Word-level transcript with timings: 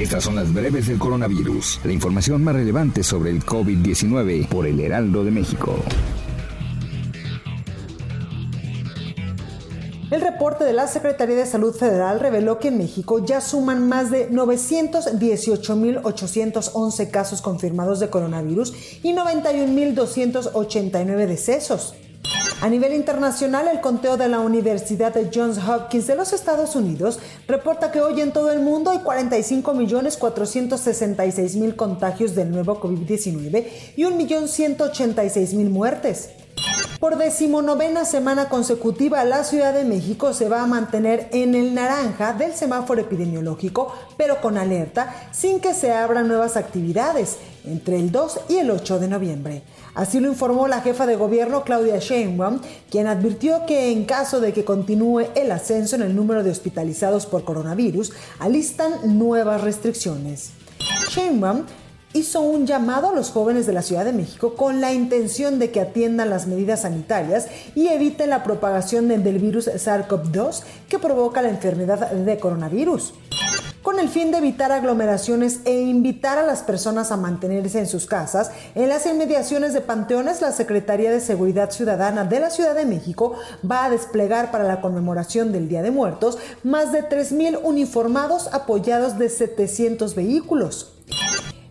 Estas 0.00 0.24
son 0.24 0.34
las 0.34 0.52
breves 0.54 0.86
del 0.86 0.98
coronavirus. 0.98 1.80
La 1.84 1.92
información 1.92 2.42
más 2.42 2.54
relevante 2.54 3.02
sobre 3.02 3.28
el 3.28 3.44
COVID-19 3.44 4.48
por 4.48 4.66
el 4.66 4.80
Heraldo 4.80 5.24
de 5.24 5.30
México. 5.30 5.76
El 10.10 10.22
reporte 10.22 10.64
de 10.64 10.72
la 10.72 10.86
Secretaría 10.86 11.36
de 11.36 11.44
Salud 11.44 11.74
Federal 11.74 12.18
reveló 12.18 12.58
que 12.58 12.68
en 12.68 12.78
México 12.78 13.22
ya 13.22 13.42
suman 13.42 13.90
más 13.90 14.10
de 14.10 14.30
918.811 14.30 17.10
casos 17.10 17.42
confirmados 17.42 18.00
de 18.00 18.08
coronavirus 18.08 18.72
y 19.02 19.12
91.289 19.12 21.26
decesos. 21.26 21.94
A 22.62 22.68
nivel 22.68 22.92
internacional, 22.92 23.68
el 23.68 23.80
conteo 23.80 24.18
de 24.18 24.28
la 24.28 24.40
Universidad 24.40 25.14
de 25.14 25.30
Johns 25.34 25.56
Hopkins 25.66 26.06
de 26.06 26.14
los 26.14 26.34
Estados 26.34 26.76
Unidos 26.76 27.18
reporta 27.48 27.90
que 27.90 28.02
hoy 28.02 28.20
en 28.20 28.34
todo 28.34 28.52
el 28.52 28.60
mundo 28.60 28.90
hay 28.90 28.98
45.466.000 28.98 31.74
contagios 31.74 32.34
del 32.34 32.50
nuevo 32.50 32.78
COVID-19 32.78 33.66
y 33.96 34.02
1.186.000 34.02 35.70
muertes. 35.70 36.32
Por 37.00 37.16
decimonovena 37.16 38.04
semana 38.04 38.50
consecutiva, 38.50 39.24
la 39.24 39.42
Ciudad 39.42 39.72
de 39.72 39.86
México 39.86 40.34
se 40.34 40.50
va 40.50 40.62
a 40.62 40.66
mantener 40.66 41.30
en 41.32 41.54
el 41.54 41.74
naranja 41.74 42.34
del 42.34 42.52
semáforo 42.52 43.00
epidemiológico, 43.00 43.90
pero 44.18 44.42
con 44.42 44.58
alerta, 44.58 45.30
sin 45.32 45.60
que 45.60 45.72
se 45.72 45.94
abran 45.94 46.28
nuevas 46.28 46.58
actividades, 46.58 47.38
entre 47.64 47.96
el 47.96 48.12
2 48.12 48.40
y 48.50 48.56
el 48.58 48.70
8 48.70 48.98
de 48.98 49.08
noviembre. 49.08 49.62
Así 49.94 50.20
lo 50.20 50.28
informó 50.28 50.68
la 50.68 50.82
jefa 50.82 51.06
de 51.06 51.16
gobierno 51.16 51.64
Claudia 51.64 51.96
Sheinbaum, 51.98 52.60
quien 52.90 53.06
advirtió 53.06 53.64
que 53.64 53.92
en 53.92 54.04
caso 54.04 54.38
de 54.40 54.52
que 54.52 54.66
continúe 54.66 55.20
el 55.34 55.52
ascenso 55.52 55.96
en 55.96 56.02
el 56.02 56.14
número 56.14 56.42
de 56.42 56.50
hospitalizados 56.50 57.24
por 57.24 57.44
coronavirus, 57.44 58.12
alistan 58.40 59.18
nuevas 59.18 59.62
restricciones. 59.62 60.50
Sheinbaum 61.08 61.64
hizo 62.12 62.40
un 62.40 62.66
llamado 62.66 63.10
a 63.10 63.14
los 63.14 63.30
jóvenes 63.30 63.66
de 63.66 63.72
la 63.72 63.82
Ciudad 63.82 64.04
de 64.04 64.12
México 64.12 64.54
con 64.54 64.80
la 64.80 64.92
intención 64.92 65.58
de 65.58 65.70
que 65.70 65.80
atiendan 65.80 66.30
las 66.30 66.46
medidas 66.46 66.82
sanitarias 66.82 67.46
y 67.74 67.88
eviten 67.88 68.30
la 68.30 68.42
propagación 68.42 69.06
del 69.08 69.38
virus 69.38 69.68
SARS-CoV-2 69.68 70.62
que 70.88 70.98
provoca 70.98 71.42
la 71.42 71.50
enfermedad 71.50 72.10
de 72.10 72.38
coronavirus. 72.38 73.14
Con 73.82 73.98
el 73.98 74.10
fin 74.10 74.30
de 74.30 74.38
evitar 74.38 74.72
aglomeraciones 74.72 75.60
e 75.64 75.80
invitar 75.80 76.36
a 76.36 76.42
las 76.42 76.62
personas 76.62 77.12
a 77.12 77.16
mantenerse 77.16 77.78
en 77.78 77.86
sus 77.86 78.04
casas, 78.04 78.50
en 78.74 78.90
las 78.90 79.06
inmediaciones 79.06 79.72
de 79.72 79.80
panteones, 79.80 80.42
la 80.42 80.52
Secretaría 80.52 81.10
de 81.10 81.20
Seguridad 81.20 81.70
Ciudadana 81.70 82.24
de 82.24 82.40
la 82.40 82.50
Ciudad 82.50 82.74
de 82.74 82.84
México 82.84 83.36
va 83.68 83.86
a 83.86 83.90
desplegar 83.90 84.50
para 84.50 84.64
la 84.64 84.82
conmemoración 84.82 85.50
del 85.50 85.68
Día 85.68 85.80
de 85.80 85.92
Muertos 85.92 86.36
más 86.62 86.92
de 86.92 87.08
3.000 87.08 87.58
uniformados 87.62 88.48
apoyados 88.52 89.16
de 89.16 89.30
700 89.30 90.14
vehículos. 90.14 90.99